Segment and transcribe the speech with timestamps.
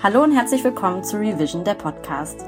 [0.00, 2.44] Hallo und herzlich willkommen zu Revision, der Podcast.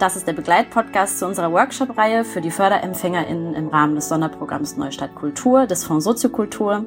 [0.00, 5.14] Das ist der Begleitpodcast zu unserer Workshop-Reihe für die FörderempfängerInnen im Rahmen des Sonderprogramms Neustadt
[5.14, 6.84] Kultur des Fonds Soziokultur.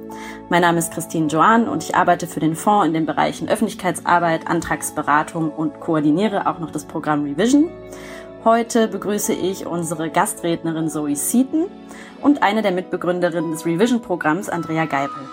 [0.50, 4.48] Mein Name ist Christine Joan und ich arbeite für den Fonds in den Bereichen Öffentlichkeitsarbeit,
[4.48, 7.70] Antragsberatung und koordiniere auch noch das Programm Revision.
[8.44, 11.68] Heute begrüße ich unsere Gastrednerin Zoe Seaton
[12.22, 15.24] und eine der Mitbegründerinnen des Revision-Programms, Andrea Geipel.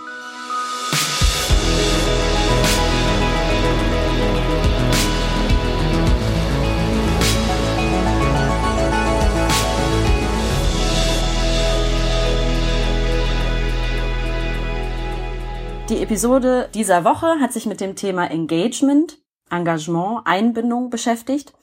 [15.88, 21.54] Die Episode dieser Woche hat sich mit dem Thema Engagement, Engagement, Einbindung beschäftigt.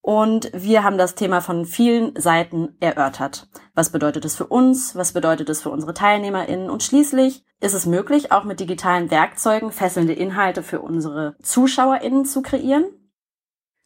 [0.00, 3.48] Und wir haben das Thema von vielen Seiten erörtert.
[3.74, 4.96] Was bedeutet es für uns?
[4.96, 6.70] Was bedeutet es für unsere TeilnehmerInnen?
[6.70, 12.42] Und schließlich ist es möglich, auch mit digitalen Werkzeugen fesselnde Inhalte für unsere ZuschauerInnen zu
[12.42, 12.86] kreieren?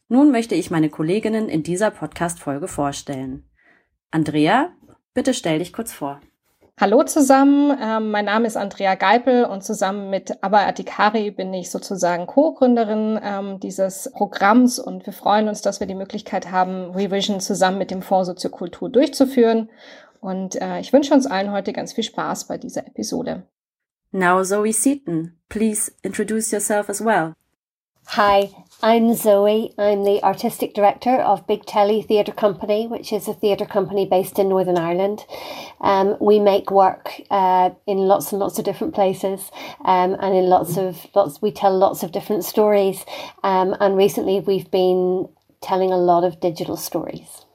[0.07, 3.47] Nun möchte ich meine Kolleginnen in dieser Podcast-Folge vorstellen.
[4.09, 4.71] Andrea,
[5.13, 6.19] bitte stell dich kurz vor.
[6.79, 11.69] Hallo zusammen, ähm, mein Name ist Andrea Geipel und zusammen mit Abba Atikari bin ich
[11.69, 17.39] sozusagen Co-Gründerin ähm, dieses Programms und wir freuen uns, dass wir die Möglichkeit haben, Revision
[17.41, 19.69] zusammen mit dem Fonds Soziokultur durchzuführen.
[20.19, 23.43] Und äh, ich wünsche uns allen heute ganz viel Spaß bei dieser Episode.
[24.11, 27.33] Now Zoe Seaton, please introduce yourself as well.
[28.07, 28.49] Hi,
[28.83, 29.73] I'm Zoe.
[29.77, 34.37] I'm the artistic director of Big Telly Theatre Company, which is a theatre company based
[34.37, 35.23] in Northern Ireland.
[35.79, 39.51] Um, we make work uh, in lots and lots of different places,
[39.85, 41.41] um, and in lots of lots.
[41.41, 43.05] We tell lots of different stories,
[43.41, 45.29] um, and recently we've been
[45.61, 47.45] telling a lot of digital stories.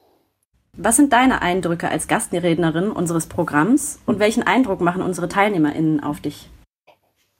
[0.77, 6.21] Was sind deine Eindrücke als Gastrednerin unseres Programms und welchen Eindruck machen unsere TeilnehmerInnen auf
[6.21, 6.49] dich?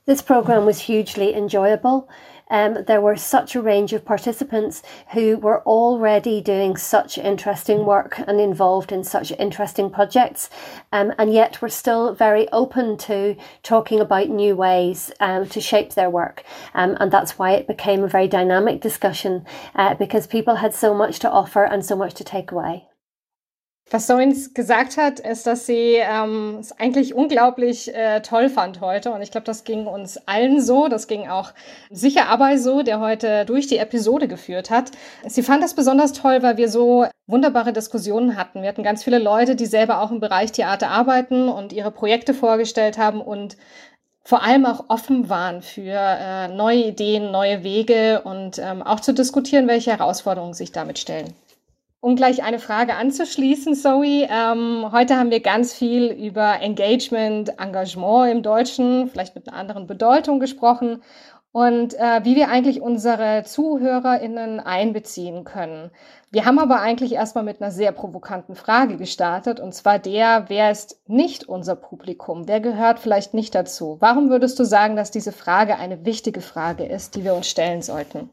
[0.06, 2.08] This program was hugely enjoyable.
[2.50, 4.82] Um, there were such a range of participants
[5.14, 10.50] who were already doing such interesting work and involved in such interesting projects,
[10.92, 15.94] um, and yet were still very open to talking about new ways um, to shape
[15.94, 16.44] their work.
[16.74, 19.46] Um, and that's why it became a very dynamic discussion
[19.76, 22.89] uh, because people had so much to offer and so much to take away.
[23.92, 29.12] Was Soins gesagt hat, ist, dass sie ähm, es eigentlich unglaublich äh, toll fand heute.
[29.12, 30.88] Und ich glaube, das ging uns allen so.
[30.90, 31.54] Das ging auch
[31.90, 34.92] sicher aber so, der heute durch die Episode geführt hat.
[35.26, 38.62] Sie fand das besonders toll, weil wir so wunderbare Diskussionen hatten.
[38.62, 42.36] Wir hatten ganz viele Leute, die selber auch im Bereich Theater arbeiten und ihre Projekte
[42.36, 43.58] vorgestellt haben und
[44.24, 49.16] vor allem auch offen waren für äh, neue Ideen, neue Wege und ähm, auch zu
[49.16, 51.34] diskutieren, welche Herausforderungen sich damit stellen.
[52.02, 54.28] Um gleich eine Frage anzuschließen, Zoe.
[54.32, 59.86] Ähm, heute haben wir ganz viel über Engagement, Engagement im Deutschen, vielleicht mit einer anderen
[59.86, 61.04] Bedeutung gesprochen
[61.52, 65.92] und äh, wie wir eigentlich unsere ZuhörerInnen einbeziehen können.
[66.32, 70.72] Wir haben aber eigentlich erstmal mit einer sehr provokanten Frage gestartet und zwar der, wer
[70.72, 72.48] ist nicht unser Publikum?
[72.48, 73.98] Wer gehört vielleicht nicht dazu?
[74.00, 77.82] Warum würdest du sagen, dass diese Frage eine wichtige Frage ist, die wir uns stellen
[77.82, 78.30] sollten?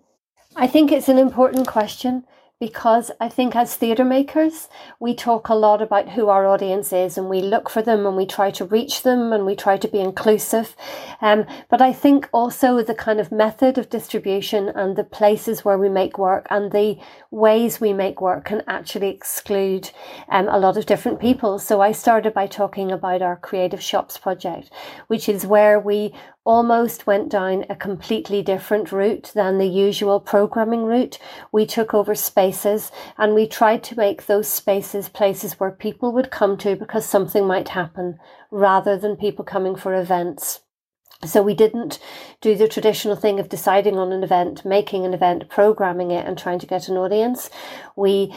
[0.56, 2.24] I think it's an important question.
[2.58, 4.68] Because I think as theatre makers,
[4.98, 8.16] we talk a lot about who our audience is and we look for them and
[8.16, 10.74] we try to reach them and we try to be inclusive.
[11.20, 15.76] Um, but I think also the kind of method of distribution and the places where
[15.76, 16.98] we make work and the
[17.30, 19.90] ways we make work can actually exclude
[20.30, 21.58] um, a lot of different people.
[21.58, 24.70] So I started by talking about our Creative Shops project,
[25.08, 26.14] which is where we
[26.46, 31.18] almost went down a completely different route than the usual programming route.
[31.50, 36.30] We took over spaces and we tried to make those spaces places where people would
[36.30, 38.18] come to because something might happen
[38.50, 40.60] rather than people coming for events.
[41.24, 41.98] So we didn't
[42.40, 46.38] do the traditional thing of deciding on an event, making an event, programming it and
[46.38, 47.50] trying to get an audience.
[47.96, 48.34] We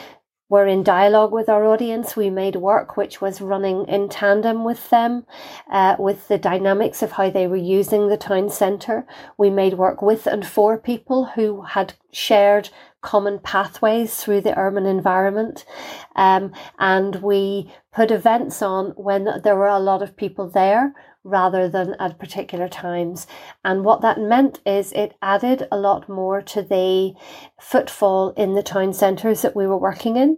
[0.50, 2.16] were in dialogue with our audience.
[2.16, 5.26] We made work which was running in tandem with them,
[5.72, 9.06] uh, with the dynamics of how they were using the town centre.
[9.38, 12.70] We made work with and for people who had shared
[13.02, 15.66] common pathways through the urban environment.
[16.16, 20.94] Um, and we put events on when there were a lot of people there
[21.24, 23.28] rather than at particular times.
[23.64, 27.14] And what that meant is it added a lot more to the
[27.60, 30.38] footfall in the town centres that we were working in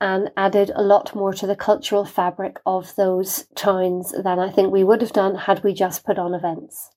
[0.00, 4.72] and added a lot more to the cultural fabric of those towns than I think
[4.72, 6.90] we would have done had we just put on events.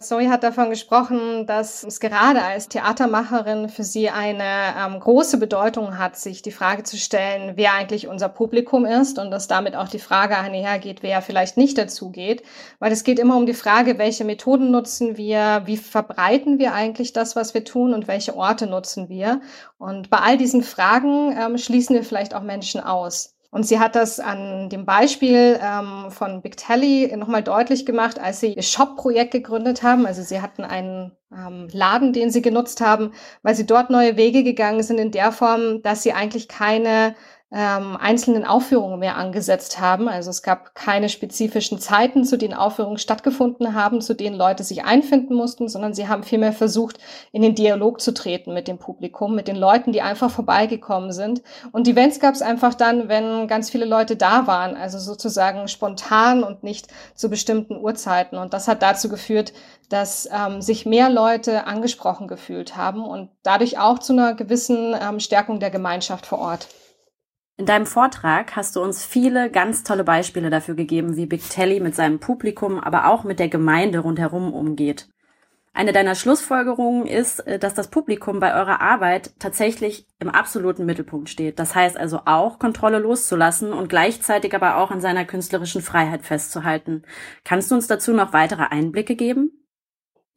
[0.00, 5.98] Zoe hat davon gesprochen, dass es gerade als Theatermacherin für sie eine ähm, große Bedeutung
[5.98, 9.88] hat, sich die Frage zu stellen, wer eigentlich unser Publikum ist und dass damit auch
[9.88, 12.44] die Frage einhergeht, wer vielleicht nicht dazu geht.
[12.78, 17.12] Weil es geht immer um die Frage, welche Methoden nutzen wir, wie verbreiten wir eigentlich
[17.12, 19.40] das, was wir tun und welche Orte nutzen wir.
[19.78, 23.37] Und bei all diesen Fragen ähm, schließen wir vielleicht auch Menschen aus.
[23.50, 28.40] Und sie hat das an dem Beispiel ähm, von Big Tally nochmal deutlich gemacht, als
[28.40, 30.04] sie ihr Shop-Projekt gegründet haben.
[30.04, 33.12] Also sie hatten einen ähm, Laden, den sie genutzt haben,
[33.42, 37.14] weil sie dort neue Wege gegangen sind in der Form, dass sie eigentlich keine
[37.50, 40.06] ähm, einzelnen Aufführungen mehr angesetzt haben.
[40.06, 44.84] Also es gab keine spezifischen Zeiten, zu denen Aufführungen stattgefunden haben, zu denen Leute sich
[44.84, 46.98] einfinden mussten, sondern sie haben vielmehr versucht,
[47.32, 51.42] in den Dialog zu treten mit dem Publikum, mit den Leuten, die einfach vorbeigekommen sind.
[51.72, 56.44] Und Events gab es einfach dann, wenn ganz viele Leute da waren, also sozusagen spontan
[56.44, 58.36] und nicht zu bestimmten Uhrzeiten.
[58.36, 59.54] Und das hat dazu geführt,
[59.88, 65.18] dass ähm, sich mehr Leute angesprochen gefühlt haben und dadurch auch zu einer gewissen ähm,
[65.18, 66.68] Stärkung der Gemeinschaft vor Ort.
[67.58, 71.80] In deinem Vortrag hast du uns viele ganz tolle Beispiele dafür gegeben, wie Big Telly
[71.80, 75.08] mit seinem Publikum, aber auch mit der Gemeinde rundherum umgeht.
[75.74, 81.30] Eine deiner Schlussfolgerungen ist, äh, dass das Publikum bei eurer Arbeit tatsächlich im absoluten Mittelpunkt
[81.30, 81.58] steht.
[81.58, 87.02] Das heißt also auch, Kontrolle loszulassen und gleichzeitig aber auch an seiner künstlerischen Freiheit festzuhalten.
[87.42, 89.50] Kannst du uns dazu noch weitere Einblicke geben?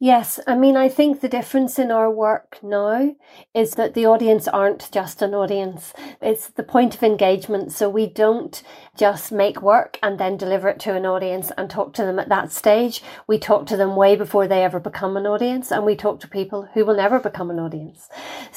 [0.02, 3.14] Yes, I mean, I think the difference in our work now
[3.54, 5.92] is that the audience aren't just an audience.
[6.20, 7.70] It's the point of engagement.
[7.70, 8.60] So we don't
[8.96, 12.28] just make work and then deliver it to an audience and talk to them at
[12.30, 13.00] that stage.
[13.28, 16.28] We talk to them way before they ever become an audience and we talk to
[16.28, 18.08] people who will never become an audience.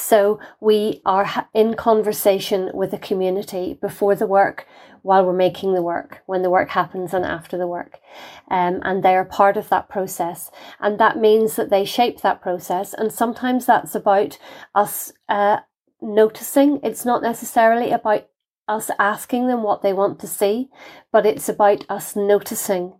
[0.06, 4.68] So we are in conversation with the community before the work
[5.02, 8.00] while we're making the work, when the work happens and after the work.
[8.48, 10.52] Um, and they are part of that process.
[10.80, 12.94] And that means that they shape that process.
[12.94, 14.38] And sometimes that's about
[14.76, 15.62] us uh,
[16.04, 16.82] noticing.
[16.84, 18.28] It's not necessarily about
[18.68, 20.70] us asking them what they want to see,
[21.12, 22.94] but it's about us noticing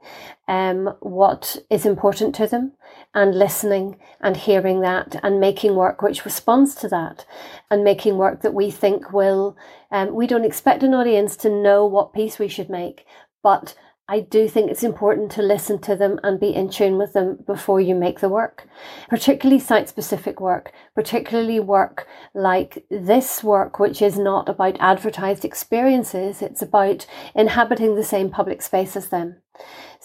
[0.48, 2.74] um, what is important to them
[3.14, 7.26] and listening and hearing that and making work which responds to that
[7.72, 9.58] and making work that we think will.
[9.92, 13.06] Um, we don't expect an audience to know what piece we should make,
[13.42, 13.76] but
[14.08, 17.40] I do think it's important to listen to them and be in tune with them
[17.48, 18.68] before you make the work,
[19.10, 26.44] particularly site specific work, particularly work like this work, which is not about advertised experiences,
[26.44, 29.38] it's about inhabiting the same public space as them.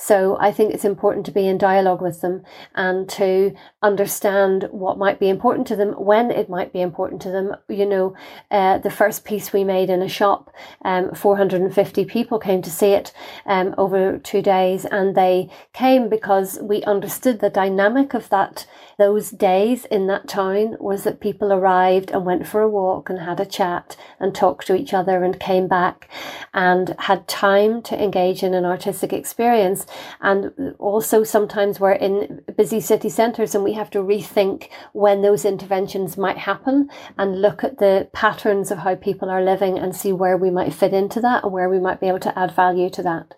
[0.03, 2.43] So I think it's important to be in dialogue with them
[2.75, 7.31] and to understand what might be important to them, when it might be important to
[7.31, 7.55] them.
[7.69, 8.17] You know,
[8.51, 10.51] uh, the first piece we made in a shop,
[10.87, 13.13] um, 450 people came to see it
[13.45, 18.67] um, over two days, and they came because we understood the dynamic of that
[19.01, 23.21] those days in that town was that people arrived and went for a walk and
[23.21, 26.07] had a chat and talked to each other and came back
[26.53, 29.87] and had time to engage in an artistic experience.
[30.21, 35.45] And also sometimes we're in busy city centres and we have to rethink when those
[35.45, 36.89] interventions might happen
[37.19, 40.75] and look at the patterns of how people are living and see where we might
[40.75, 43.35] fit into that and where we might be able to add value to that.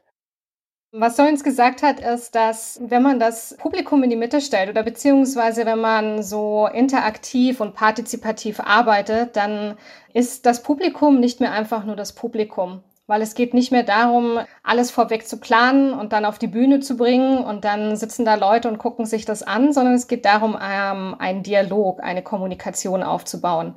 [0.94, 4.82] Was Soins gesagt hat, ist, dass wenn man das Publikum in die Mitte stellt oder
[4.82, 9.79] beziehungsweise wenn man so interaktiv und partizipativ arbeitet, dann
[10.12, 12.82] ist das Publikum nicht mehr einfach nur das Publikum.
[13.07, 16.81] Weil es geht nicht mehr darum, alles vorweg zu planen und dann auf die Bühne
[16.81, 20.25] zu bringen und dann sitzen da Leute und gucken sich das an, sondern es geht
[20.25, 23.77] darum, ähm, einen Dialog, eine Kommunikation aufzubauen.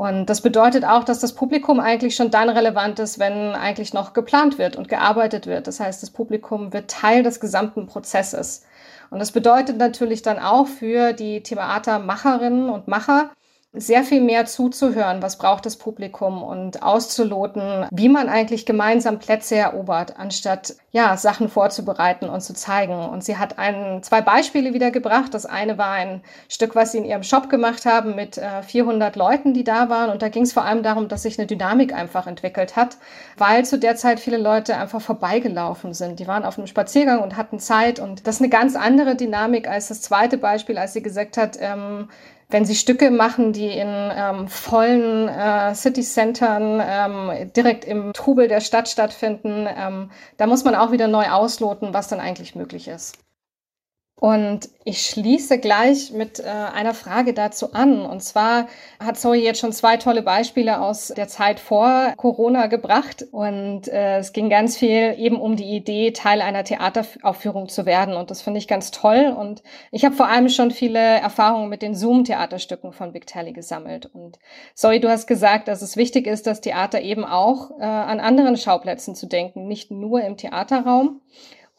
[0.00, 4.14] Und das bedeutet auch, dass das Publikum eigentlich schon dann relevant ist, wenn eigentlich noch
[4.14, 5.66] geplant wird und gearbeitet wird.
[5.66, 8.64] Das heißt, das Publikum wird Teil des gesamten Prozesses.
[9.10, 13.30] Und das bedeutet natürlich dann auch für die Theatermacherinnen und Macher,
[13.72, 19.54] sehr viel mehr zuzuhören, was braucht das Publikum und auszuloten, wie man eigentlich gemeinsam Plätze
[19.54, 22.94] erobert, anstatt ja Sachen vorzubereiten und zu zeigen.
[22.94, 25.32] Und sie hat ein, zwei Beispiele wiedergebracht.
[25.32, 29.14] Das eine war ein Stück, was sie in ihrem Shop gemacht haben mit äh, 400
[29.14, 30.10] Leuten, die da waren.
[30.10, 32.96] Und da ging es vor allem darum, dass sich eine Dynamik einfach entwickelt hat,
[33.38, 36.18] weil zu der Zeit viele Leute einfach vorbeigelaufen sind.
[36.18, 38.00] Die waren auf einem Spaziergang und hatten Zeit.
[38.00, 41.56] Und das ist eine ganz andere Dynamik als das zweite Beispiel, als sie gesagt hat,
[41.60, 42.08] ähm,
[42.50, 48.60] wenn sie Stücke machen, die in ähm, vollen äh, City-Centern ähm, direkt im Trubel der
[48.60, 53.18] Stadt stattfinden, ähm, da muss man auch wieder neu ausloten, was dann eigentlich möglich ist.
[54.20, 58.04] Und ich schließe gleich mit äh, einer Frage dazu an.
[58.04, 58.66] Und zwar
[59.02, 63.24] hat Zoe jetzt schon zwei tolle Beispiele aus der Zeit vor Corona gebracht.
[63.32, 68.14] Und äh, es ging ganz viel eben um die Idee, Teil einer Theateraufführung zu werden.
[68.14, 69.34] Und das finde ich ganz toll.
[69.34, 74.10] Und ich habe vor allem schon viele Erfahrungen mit den Zoom-Theaterstücken von Big Tally gesammelt.
[74.12, 74.38] Und
[74.74, 78.58] Zoe, du hast gesagt, dass es wichtig ist, das Theater eben auch äh, an anderen
[78.58, 81.22] Schauplätzen zu denken, nicht nur im Theaterraum.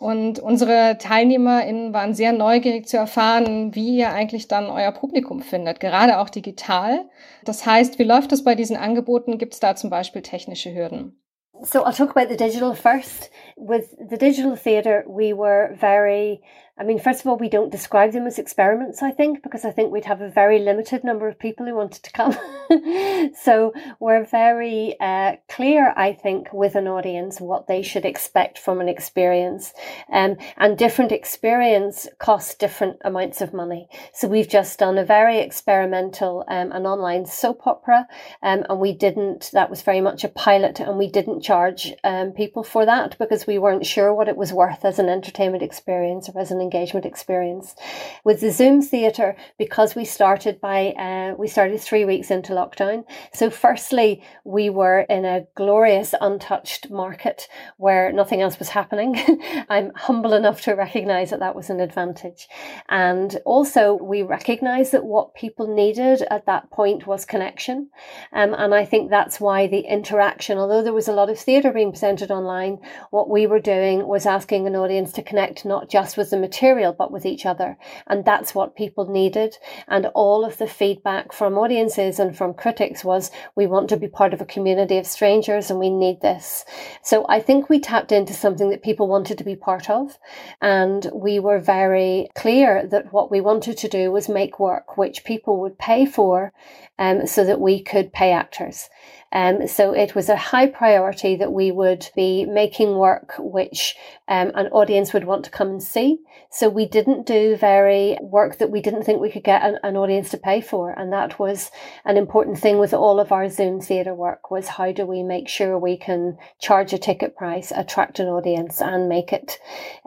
[0.01, 5.79] Und unsere TeilnehmerInnen waren sehr neugierig zu erfahren, wie ihr eigentlich dann euer Publikum findet,
[5.79, 7.07] gerade auch digital.
[7.45, 9.37] Das heißt, wie läuft es bei diesen Angeboten?
[9.37, 11.21] Gibt es da zum Beispiel technische Hürden?
[11.61, 13.29] So I'll talk about the digital first.
[13.55, 16.41] With the digital theatre, we were very
[16.81, 19.71] I mean, first of all, we don't describe them as experiments, I think, because I
[19.71, 23.31] think we'd have a very limited number of people who wanted to come.
[23.39, 28.81] so we're very uh, clear, I think, with an audience what they should expect from
[28.81, 29.73] an experience.
[30.11, 33.87] Um, and different experience costs different amounts of money.
[34.15, 38.07] So we've just done a very experimental um, online soap opera,
[38.41, 42.31] um, and we didn't, that was very much a pilot, and we didn't charge um,
[42.31, 46.27] people for that because we weren't sure what it was worth as an entertainment experience
[46.27, 47.75] or as an engagement experience.
[48.23, 53.03] With the Zoom theatre, because we started by, uh, we started three weeks into lockdown.
[53.33, 59.19] So firstly, we were in a glorious untouched market where nothing else was happening.
[59.69, 62.47] I'm humble enough to recognize that that was an advantage.
[62.89, 67.89] And also we recognised that what people needed at that point was connection.
[68.31, 71.73] Um, and I think that's why the interaction, although there was a lot of theatre
[71.73, 76.17] being presented online, what we were doing was asking an audience to connect not just
[76.17, 77.75] with the material, but with each other.
[78.05, 79.57] And that's what people needed.
[79.87, 84.07] And all of the feedback from audiences and from critics was, we want to be
[84.07, 86.63] part of a community of strangers and we need this.
[87.01, 90.19] So I think we tapped into something that people wanted to be part of.
[90.61, 95.23] And we were very clear that what we wanted to do was make work which
[95.23, 96.53] people would pay for
[96.99, 98.87] um, so that we could pay actors.
[99.33, 103.95] Um, so it was a high priority that we would be making work which
[104.27, 106.19] um, an audience would want to come and see.
[106.49, 109.95] So we didn't do very work that we didn't think we could get an, an
[109.95, 110.91] audience to pay for.
[110.91, 111.71] And that was
[112.03, 115.47] an important thing with all of our Zoom theatre work was how do we make
[115.47, 119.59] sure we can charge a ticket price, attract an audience and make it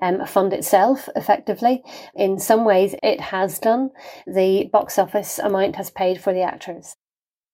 [0.02, 1.83] um, fund itself effectively.
[2.14, 3.90] In some ways it has done.
[4.26, 6.97] The box office amount has paid for the actors.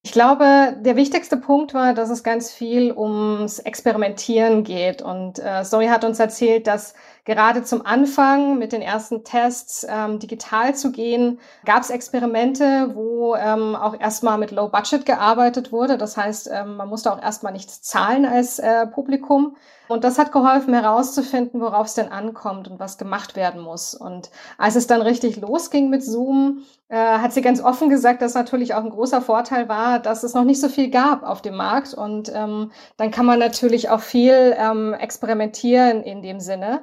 [0.03, 5.03] Ich glaube, der wichtigste Punkt war, dass es ganz viel ums Experimentieren geht.
[5.03, 10.19] Und äh, Zoe hat uns erzählt, dass gerade zum Anfang mit den ersten Tests ähm,
[10.19, 15.99] digital zu gehen, gab es Experimente, wo ähm, auch erstmal mit Low Budget gearbeitet wurde.
[15.99, 19.57] Das heißt, ähm, man musste auch erstmal nichts zahlen als äh, Publikum.
[19.91, 23.93] Und das hat geholfen herauszufinden, worauf es denn ankommt und was gemacht werden muss.
[23.93, 28.35] Und als es dann richtig losging mit Zoom, äh, hat sie ganz offen gesagt, dass
[28.35, 31.57] natürlich auch ein großer Vorteil war, dass es noch nicht so viel gab auf dem
[31.57, 31.93] Markt.
[31.93, 36.83] Und ähm, dann kann man natürlich auch viel ähm, experimentieren in dem Sinne.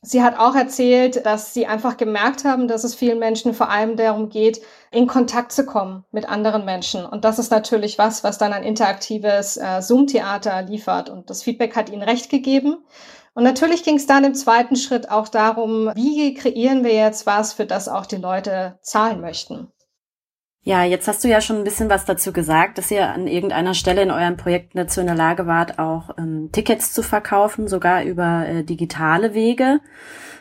[0.00, 3.96] Sie hat auch erzählt, dass sie einfach gemerkt haben, dass es vielen Menschen vor allem
[3.96, 4.62] darum geht,
[4.92, 7.04] in Kontakt zu kommen mit anderen Menschen.
[7.04, 11.10] Und das ist natürlich was, was dann ein interaktives äh, Zoom-Theater liefert.
[11.10, 12.84] Und das Feedback hat ihnen recht gegeben.
[13.34, 17.52] Und natürlich ging es dann im zweiten Schritt auch darum, wie kreieren wir jetzt was,
[17.52, 19.72] für das auch die Leute zahlen möchten.
[20.68, 23.72] Ja, jetzt hast du ja schon ein bisschen was dazu gesagt, dass ihr an irgendeiner
[23.72, 28.04] Stelle in eurem Projekt dazu in der Lage wart, auch ähm, Tickets zu verkaufen, sogar
[28.04, 29.80] über äh, digitale Wege.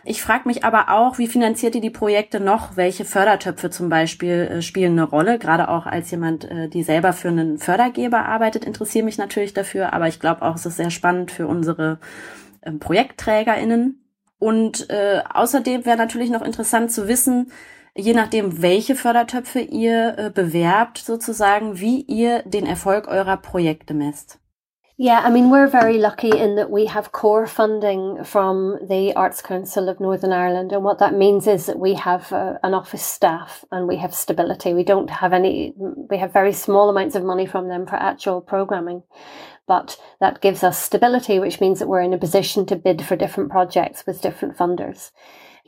[0.04, 2.76] Ich frage mich aber auch, wie finanziert ihr die Projekte noch?
[2.76, 5.40] Welche Fördertöpfe zum Beispiel äh, spielen eine Rolle?
[5.40, 9.94] Gerade auch als jemand, äh, die selber für einen Fördergeber arbeitet, interessiere mich natürlich dafür.
[9.94, 12.00] Aber ich glaube auch, es ist sehr spannend für unsere
[12.64, 14.04] ähm, ProjektträgerInnen.
[14.40, 17.50] Und äh, außerdem wäre natürlich noch interessant zu wissen,
[17.98, 24.40] je nachdem, welche Fördertöpfe ihr äh, bewerbt, sozusagen, wie ihr den Erfolg eurer Projekte messt.
[25.00, 29.44] Yeah, I mean, we're very lucky in that we have core funding from the Arts
[29.44, 30.74] Council of Northern Ireland.
[30.74, 34.12] And what that means is that we have uh, an office staff and we have
[34.16, 34.74] stability.
[34.74, 38.42] We don't have any, we have very small amounts of money from them for actual
[38.42, 39.04] programming.
[39.68, 43.16] But that gives us stability, which means that we're in a position to bid for
[43.16, 45.12] different projects with different funders.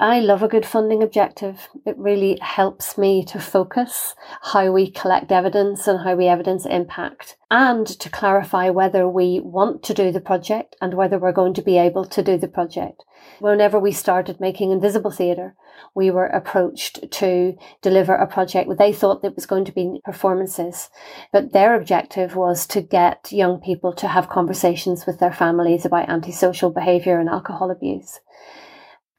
[0.01, 1.67] I love a good funding objective.
[1.85, 7.35] It really helps me to focus how we collect evidence and how we evidence impact
[7.51, 11.61] and to clarify whether we want to do the project and whether we're going to
[11.61, 13.03] be able to do the project.
[13.39, 15.57] Whenever we started making Invisible Theatre,
[15.93, 19.99] we were approached to deliver a project where they thought that was going to be
[20.05, 20.89] performances,
[21.33, 26.07] but their objective was to get young people to have conversations with their families about
[26.07, 28.21] antisocial behaviour and alcohol abuse.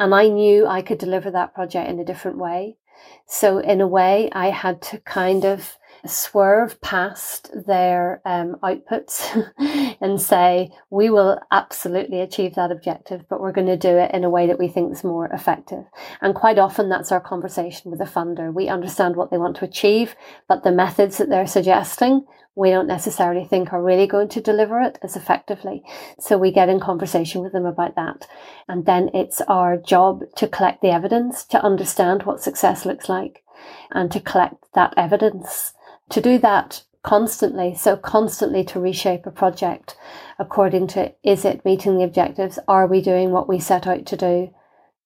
[0.01, 2.79] And I knew I could deliver that project in a different way.
[3.27, 5.77] So in a way, I had to kind of
[6.07, 9.21] swerve past their um, outputs
[10.01, 14.25] and say, we will absolutely achieve that objective, but we're going to do it in
[14.25, 15.85] a way that we think is more effective.
[16.21, 18.53] And quite often that's our conversation with the funder.
[18.53, 20.15] We understand what they want to achieve,
[20.49, 24.81] but the methods that they're suggesting, we don't necessarily think are really going to deliver
[24.81, 25.83] it as effectively.
[26.19, 28.27] So we get in conversation with them about that.
[28.69, 33.45] And then it's our job to collect the evidence, to understand what success looks like
[33.91, 35.75] and to collect that evidence
[36.11, 39.97] to do that constantly, so constantly to reshape a project
[40.39, 42.59] according to is it meeting the objectives?
[42.69, 44.51] Are we doing what we set out to do?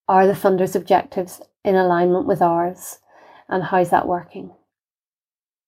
[0.08, 2.98] Are the funders' objectives in alignment with ours?
[3.48, 4.52] And how's that working?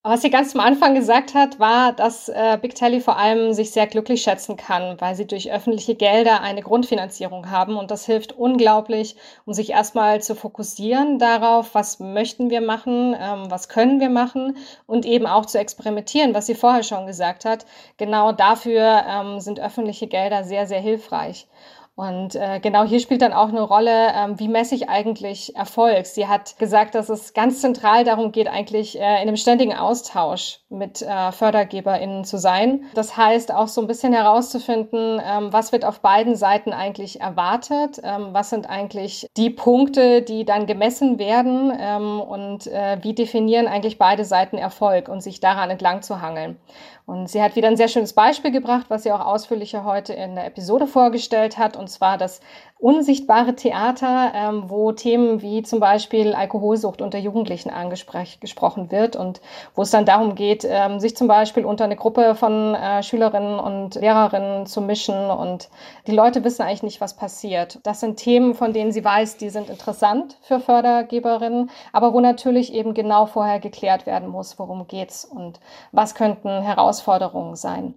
[0.08, 3.72] Was sie ganz am Anfang gesagt hat, war, dass äh, Big Telly vor allem sich
[3.72, 7.76] sehr glücklich schätzen kann, weil sie durch öffentliche Gelder eine Grundfinanzierung haben.
[7.76, 13.50] Und das hilft unglaublich, um sich erstmal zu fokussieren darauf, was möchten wir machen, ähm,
[13.50, 17.66] was können wir machen und eben auch zu experimentieren, was sie vorher schon gesagt hat.
[17.96, 21.48] Genau dafür ähm, sind öffentliche Gelder sehr, sehr hilfreich.
[21.97, 26.05] Und äh, genau hier spielt dann auch eine Rolle, ähm, wie messe ich eigentlich Erfolg.
[26.05, 30.61] Sie hat gesagt, dass es ganz zentral darum geht, eigentlich äh, in einem ständigen Austausch
[30.69, 32.85] mit äh, FördergeberInnen zu sein.
[32.93, 37.99] Das heißt auch so ein bisschen herauszufinden, ähm, was wird auf beiden Seiten eigentlich erwartet,
[38.05, 43.69] ähm, was sind eigentlich die Punkte, die dann gemessen werden ähm, und äh, wie definieren
[43.69, 46.59] eigentlich beide Seiten Erfolg und sich daran entlang zu hangeln.
[47.07, 50.35] Und sie hat wieder ein sehr schönes Beispiel gebracht, was sie auch ausführlicher heute in
[50.35, 52.40] der Episode vorgestellt hat, und zwar das
[52.78, 59.40] unsichtbare Theater, ähm, wo Themen wie zum Beispiel Alkoholsucht unter Jugendlichen angesprochen wird und
[59.75, 63.59] wo es dann darum geht, ähm, sich zum Beispiel unter eine Gruppe von äh, Schülerinnen
[63.59, 65.71] und Lehrerinnen zu mischen und
[66.07, 67.81] die Leute wissen eigentlich nicht, was passiert.
[67.83, 72.75] Das sind Themen, von denen sie weiß, die sind interessant für Fördergeberinnen, aber wo natürlich
[72.75, 75.61] eben genau vorher geklärt werden muss, worum geht's und
[75.93, 77.95] was könnten Herausforderungen sein.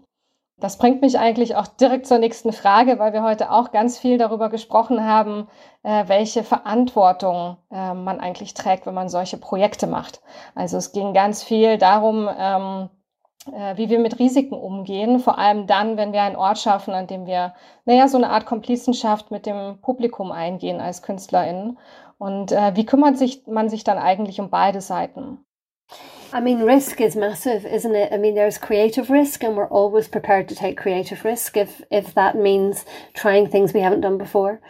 [0.60, 4.18] Das bringt mich eigentlich auch direkt zur nächsten Frage, weil wir heute auch ganz viel
[4.18, 5.48] darüber gesprochen haben,
[5.84, 10.22] äh, welche Verantwortung äh, man eigentlich trägt, wenn man solche Projekte macht.
[10.56, 12.90] Also es ging ganz viel darum, ähm,
[13.54, 17.08] äh, wie wir mit Risiken umgehen, vor allem dann, wenn wir einen Ort schaffen, an
[17.08, 17.54] dem wir,
[17.86, 21.80] naja, so eine Art Komplizenschaft mit dem Publikum eingehen als KünstlerInnen.
[22.18, 25.46] Und äh, wie kümmert sich man sich dann eigentlich um beide Seiten?
[26.32, 28.14] I mean, risk is massive, isn't it?
[28.14, 32.14] I mean, there's creative risk, and we're always prepared to take creative risk if if
[32.14, 34.62] that means trying things we haven't done before.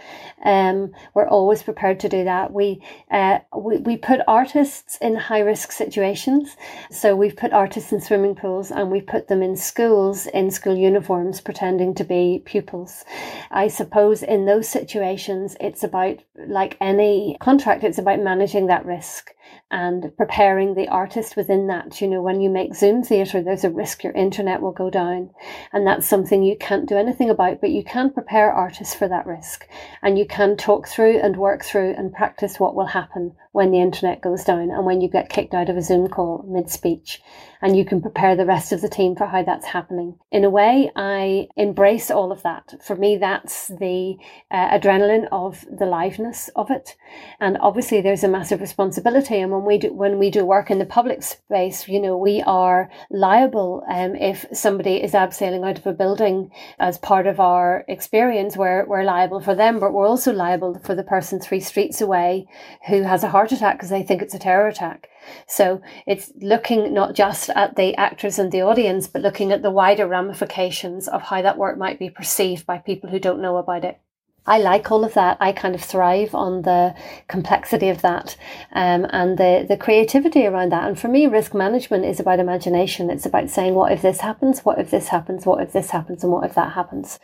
[0.45, 2.53] Um, we're always prepared to do that.
[2.53, 6.55] We uh, we we put artists in high risk situations.
[6.91, 10.77] So we've put artists in swimming pools, and we've put them in schools in school
[10.77, 13.03] uniforms, pretending to be pupils.
[13.51, 17.83] I suppose in those situations, it's about like any contract.
[17.83, 19.31] It's about managing that risk
[19.71, 22.01] and preparing the artist within that.
[22.01, 25.29] You know, when you make Zoom theatre, there's a risk your internet will go down.
[25.71, 29.27] And that's something you can't do anything about, but you can prepare artists for that
[29.27, 29.67] risk.
[30.01, 33.81] And you can talk through and work through and practice what will happen when the
[33.81, 37.21] internet goes down and when you get kicked out of a Zoom call mid speech.
[37.61, 40.17] And you can prepare the rest of the team for how that's happening.
[40.31, 42.75] In a way, I embrace all of that.
[42.81, 44.15] For me, that's the
[44.49, 46.95] uh, adrenaline of the liveness of it.
[47.41, 49.41] And obviously, there's a massive responsibility.
[49.41, 52.41] And when we do, when we do work in the public space, you know, we
[52.43, 57.83] are liable um, if somebody is abseiling out of a building as part of our
[57.89, 61.99] experience, we're, we're liable for them, but we're also liable for the person three streets
[61.99, 62.47] away
[62.87, 65.09] who has a heart attack because they think it's a terror attack.
[65.47, 69.71] So it's looking not just at the actors and the audience, but looking at the
[69.71, 73.85] wider ramifications of how that work might be perceived by people who don't know about
[73.85, 73.99] it.
[74.45, 75.37] I like all of that.
[75.39, 76.95] I kind of thrive on the
[77.27, 78.35] complexity of that
[78.71, 80.87] um, and the, the creativity around that.
[80.87, 83.11] And for me, risk management is about imagination.
[83.11, 84.65] It's about saying, what if this happens?
[84.65, 85.45] What if this happens?
[85.45, 86.23] What if this happens?
[86.23, 87.19] And what if that happens?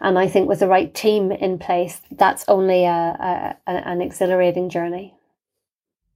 [0.00, 4.70] And I think with the right team in place, that's only a, a, an exhilarating
[4.70, 5.14] journey.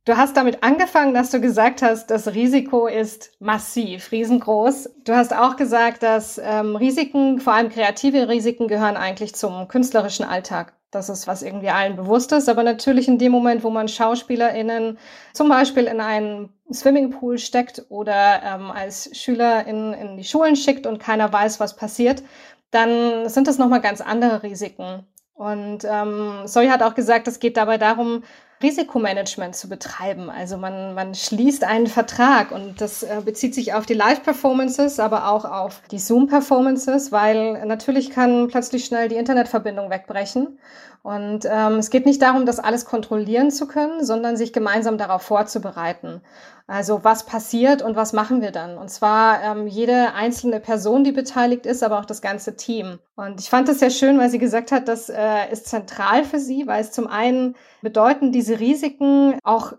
[0.06, 4.90] Du hast damit angefangen, dass du gesagt hast, das Risiko ist massiv, riesengroß.
[5.02, 10.26] Du hast auch gesagt, dass ähm, Risiken, vor allem kreative Risiken, gehören eigentlich zum künstlerischen
[10.26, 10.74] Alltag.
[10.90, 12.50] Das ist, was irgendwie allen bewusst ist.
[12.50, 14.98] Aber natürlich in dem Moment, wo man SchauspielerInnen
[15.32, 20.86] zum Beispiel in einen Swimmingpool steckt oder ähm, als Schüler in, in die Schulen schickt
[20.86, 22.22] und keiner weiß, was passiert,
[22.70, 25.06] dann sind das nochmal ganz andere Risiken.
[25.32, 28.22] Und ähm, Soy hat auch gesagt, es geht dabei darum,
[28.64, 30.30] Risikomanagement zu betreiben.
[30.30, 35.28] Also man, man schließt einen Vertrag und das äh, bezieht sich auf die Live-Performances, aber
[35.28, 40.58] auch auf die Zoom-Performances, weil natürlich kann plötzlich schnell die Internetverbindung wegbrechen.
[41.04, 45.20] Und ähm, es geht nicht darum, das alles kontrollieren zu können, sondern sich gemeinsam darauf
[45.20, 46.22] vorzubereiten.
[46.66, 48.78] Also was passiert und was machen wir dann?
[48.78, 53.00] Und zwar ähm, jede einzelne Person, die beteiligt ist, aber auch das ganze Team.
[53.16, 56.38] Und ich fand es sehr schön, weil sie gesagt hat, das äh, ist zentral für
[56.38, 59.74] sie, weil es zum einen bedeuten diese Risiken auch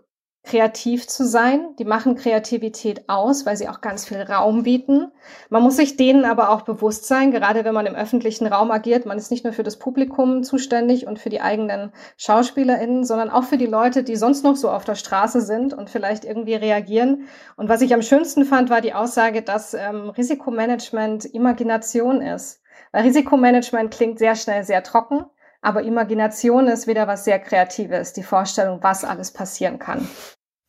[0.46, 1.74] kreativ zu sein.
[1.78, 5.10] Die machen Kreativität aus, weil sie auch ganz viel Raum bieten.
[5.50, 9.06] Man muss sich denen aber auch bewusst sein, gerade wenn man im öffentlichen Raum agiert.
[9.06, 13.44] Man ist nicht nur für das Publikum zuständig und für die eigenen SchauspielerInnen, sondern auch
[13.44, 17.26] für die Leute, die sonst noch so auf der Straße sind und vielleicht irgendwie reagieren.
[17.56, 22.62] Und was ich am schönsten fand, war die Aussage, dass ähm, Risikomanagement Imagination ist.
[22.92, 25.24] Weil Risikomanagement klingt sehr schnell sehr trocken.
[25.66, 30.06] Aber Imagination ist wieder was sehr Kreatives, die Vorstellung, was alles passieren kann.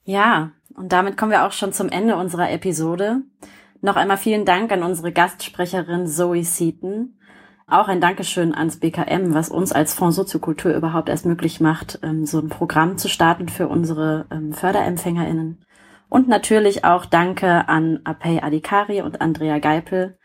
[0.05, 3.21] Ja, und damit kommen wir auch schon zum Ende unserer Episode.
[3.81, 7.19] Noch einmal vielen Dank an unsere Gastsprecherin Zoe Seaton.
[7.67, 12.25] Auch ein Dankeschön ans BKM, was uns als Fonds Soziokultur überhaupt erst möglich macht, ähm,
[12.25, 15.63] so ein Programm zu starten für unsere ähm, FörderempfängerInnen.
[16.09, 20.17] Und natürlich auch Danke an Apey Adikari und Andrea Geipel,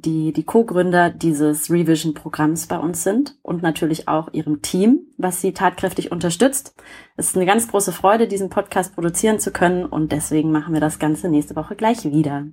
[0.00, 5.52] die die Co-Gründer dieses Revision-Programms bei uns sind und natürlich auch ihrem Team, was sie
[5.52, 6.74] tatkräftig unterstützt.
[7.16, 10.80] Es ist eine ganz große Freude, diesen Podcast produzieren zu können und deswegen machen wir
[10.80, 12.44] das Ganze nächste Woche gleich wieder.